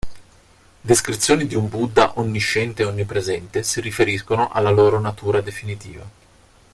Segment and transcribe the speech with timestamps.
[0.81, 6.03] Descrizioni di un Buddha onnisciente e onnipresente si riferiscono alla loro natura definitiva.